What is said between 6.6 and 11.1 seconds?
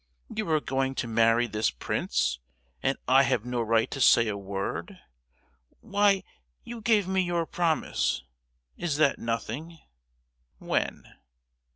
you gave me your promise—is that nothing?" "When?"